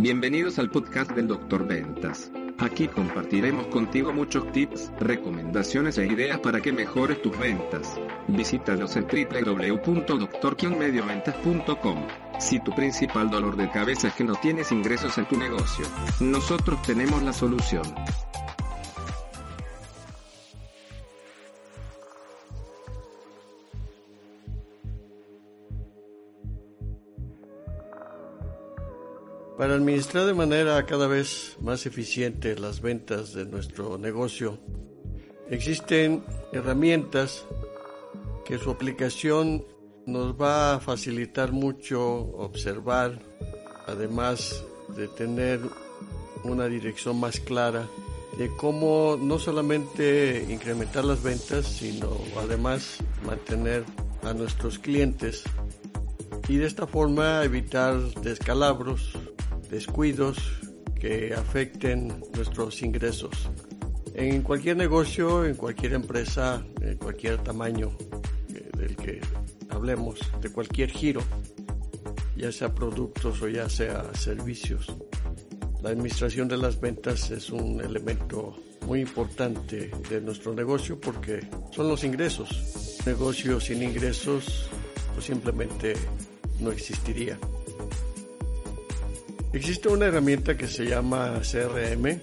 [0.00, 2.32] Bienvenidos al podcast del Doctor Ventas.
[2.56, 8.00] Aquí compartiremos contigo muchos tips, recomendaciones e ideas para que mejores tus ventas.
[8.26, 12.06] Visítanos en www.doctor-medioventas.com.
[12.38, 15.84] Si tu principal dolor de cabeza es que no tienes ingresos en tu negocio,
[16.20, 17.82] nosotros tenemos la solución.
[29.60, 34.58] Para administrar de manera cada vez más eficiente las ventas de nuestro negocio,
[35.50, 37.44] existen herramientas
[38.46, 39.62] que su aplicación
[40.06, 43.20] nos va a facilitar mucho observar,
[43.86, 44.64] además
[44.96, 45.60] de tener
[46.42, 47.86] una dirección más clara
[48.38, 52.96] de cómo no solamente incrementar las ventas, sino además
[53.26, 53.84] mantener
[54.22, 55.44] a nuestros clientes
[56.50, 59.12] y de esta forma evitar descalabros,
[59.70, 60.38] descuidos
[60.98, 63.50] que afecten nuestros ingresos.
[64.14, 67.96] En cualquier negocio, en cualquier empresa, en cualquier tamaño
[68.52, 69.20] eh, del que
[69.70, 71.22] hablemos, de cualquier giro,
[72.36, 74.94] ya sea productos o ya sea servicios,
[75.82, 78.54] la administración de las ventas es un elemento
[78.86, 81.40] muy importante de nuestro negocio porque
[81.72, 82.98] son los ingresos.
[83.06, 84.68] Negocio sin ingresos
[85.14, 85.94] pues simplemente
[86.60, 87.38] no existiría.
[89.52, 92.20] Existe una herramienta que se llama CRM,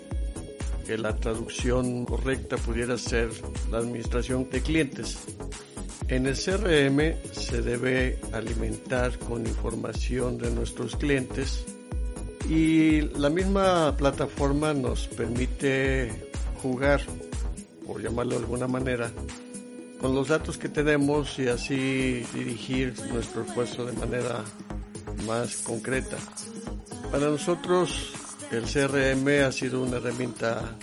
[0.86, 3.30] que la traducción correcta pudiera ser
[3.70, 5.17] la administración de clientes.
[6.08, 11.66] En el CRM se debe alimentar con información de nuestros clientes
[12.48, 16.09] y la misma plataforma nos permite
[16.61, 17.02] jugar,
[17.86, 19.11] por llamarlo de alguna manera,
[20.00, 24.45] con los datos que tenemos y así dirigir nuestro esfuerzo de manera
[25.25, 26.17] más concreta.
[27.11, 28.11] Para nosotros
[28.52, 30.77] el CRM ha sido una herramienta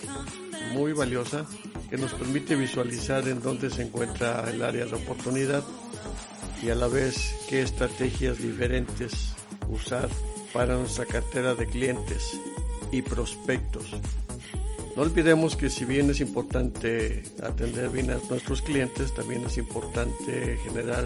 [0.73, 1.45] muy valiosa
[1.89, 5.63] que nos permite visualizar en dónde se encuentra el área de oportunidad
[6.63, 9.33] y a la vez qué estrategias diferentes
[9.69, 10.09] usar
[10.51, 12.39] para nuestra cartera de clientes
[12.91, 13.85] y prospectos.
[14.95, 20.57] No olvidemos que si bien es importante atender bien a nuestros clientes, también es importante
[20.63, 21.05] generar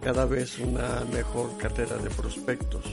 [0.00, 2.84] cada vez una mejor cartera de prospectos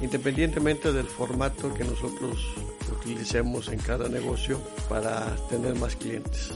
[0.00, 2.48] independientemente del formato que nosotros
[2.92, 6.52] utilicemos en cada negocio para tener más clientes.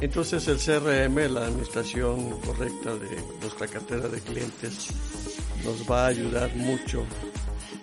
[0.00, 4.88] Entonces el CRM, la administración correcta de nuestra cartera de clientes,
[5.64, 7.04] nos va a ayudar mucho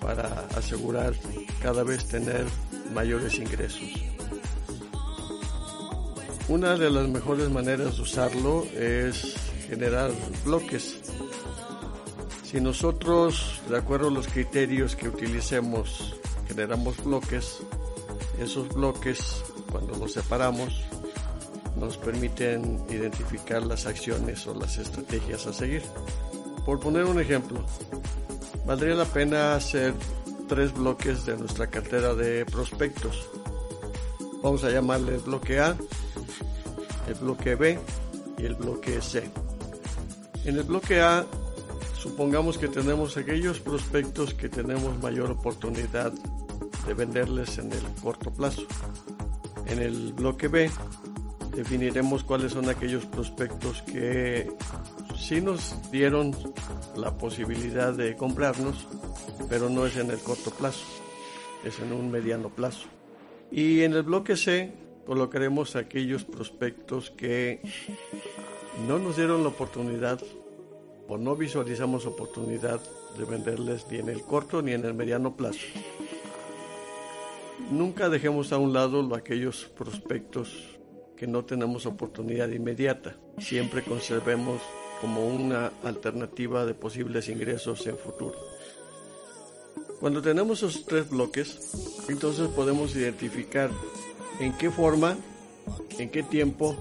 [0.01, 1.13] para asegurar
[1.61, 2.45] cada vez tener
[2.93, 3.89] mayores ingresos.
[6.47, 9.35] Una de las mejores maneras de usarlo es
[9.67, 10.11] generar
[10.45, 10.96] bloques
[12.49, 16.15] si nosotros, de acuerdo a los criterios que utilicemos,
[16.47, 17.59] generamos bloques,
[18.39, 20.81] esos bloques, cuando los separamos,
[21.75, 25.83] nos permiten identificar las acciones o las estrategias a seguir.
[26.65, 27.65] Por poner un ejemplo,
[28.65, 29.93] valdría la pena hacer
[30.47, 33.27] tres bloques de nuestra cartera de prospectos.
[34.41, 35.75] Vamos a llamarle el bloque A,
[37.09, 37.77] el bloque B
[38.37, 39.29] y el bloque C.
[40.45, 41.25] En el bloque A
[42.07, 46.13] Supongamos que tenemos aquellos prospectos que tenemos mayor oportunidad
[46.87, 48.63] de venderles en el corto plazo.
[49.65, 50.71] En el bloque B
[51.53, 54.49] definiremos cuáles son aquellos prospectos que
[55.19, 56.33] sí nos dieron
[56.95, 58.87] la posibilidad de comprarnos,
[59.49, 60.85] pero no es en el corto plazo,
[61.65, 62.87] es en un mediano plazo.
[63.51, 64.71] Y en el bloque C
[65.05, 67.61] colocaremos aquellos prospectos que
[68.87, 70.21] no nos dieron la oportunidad
[71.07, 72.79] o no visualizamos oportunidad
[73.17, 75.65] de venderles ni en el corto ni en el mediano plazo.
[77.71, 80.77] Nunca dejemos a un lado aquellos prospectos
[81.15, 83.15] que no tenemos oportunidad inmediata.
[83.39, 84.61] Siempre conservemos
[85.01, 88.35] como una alternativa de posibles ingresos en futuro.
[89.99, 93.71] Cuando tenemos esos tres bloques, entonces podemos identificar
[94.39, 95.17] en qué forma,
[95.97, 96.75] en qué tiempo,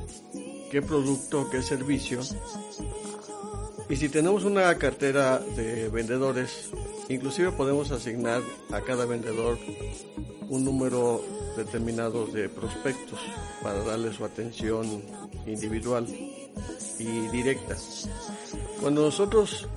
[0.71, 2.21] qué producto, qué servicio
[3.89, 6.71] y si tenemos una cartera de vendedores,
[7.09, 8.43] inclusive podemos asignar
[8.73, 9.59] a cada vendedor
[10.49, 11.23] un número
[11.57, 13.19] determinado de prospectos
[13.63, 15.03] para darle su atención
[15.47, 16.07] individual
[16.99, 17.77] y directa.
[18.81, 19.69] Cuando nosotros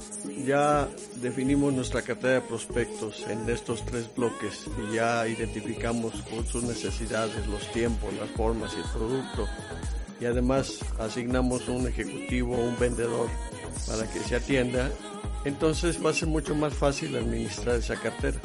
[0.45, 0.87] ya
[1.21, 6.13] definimos nuestra cartera de prospectos en estos tres bloques y ya identificamos
[6.51, 9.47] sus necesidades, los tiempos, las formas y el producto,
[10.19, 13.27] y además asignamos un ejecutivo, un vendedor
[13.87, 14.91] para que se atienda,
[15.45, 18.39] entonces va a ser mucho más fácil administrar esa cartera.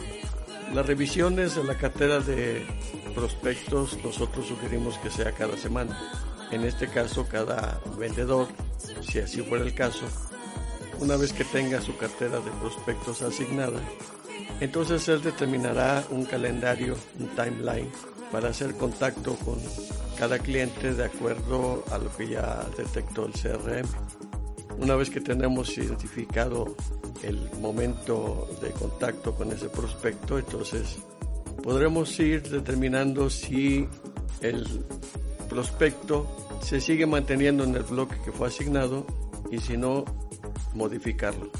[0.72, 2.66] Las revisiones de la cartera de
[3.14, 5.98] prospectos nosotros sugerimos que sea cada semana.
[6.50, 8.48] En este caso, cada vendedor,
[9.02, 10.04] si así fuera el caso,
[11.00, 13.80] una vez que tenga su cartera de prospectos asignada,
[14.60, 17.90] entonces él determinará un calendario, un timeline,
[18.30, 19.58] para hacer contacto con
[20.18, 23.86] cada cliente de acuerdo a lo que ya detectó el CRM.
[24.78, 26.74] Una vez que tenemos identificado
[27.22, 30.98] el momento de contacto con ese prospecto, entonces
[31.62, 33.88] podremos ir determinando si
[34.40, 34.66] el
[35.48, 39.06] prospecto se sigue manteniendo en el bloque que fue asignado
[39.50, 40.04] y si no,
[40.74, 41.50] modificarlo.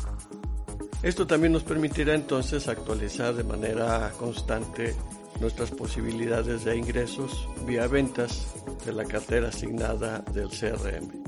[1.03, 4.95] Esto también nos permitirá entonces actualizar de manera constante
[5.41, 8.55] nuestras posibilidades de ingresos vía ventas
[8.87, 11.23] de la cartera asignada del CRM.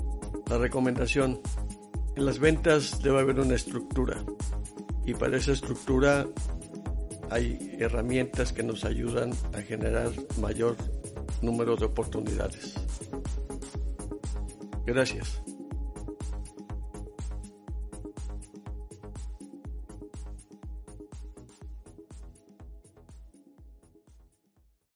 [0.49, 1.41] La recomendación,
[2.17, 4.25] en las ventas debe haber una estructura
[5.05, 6.27] y para esa estructura
[7.31, 10.11] hay herramientas que nos ayudan a generar
[10.41, 10.77] mayor
[11.43, 12.75] número de oportunidades.
[14.87, 15.43] Gracias.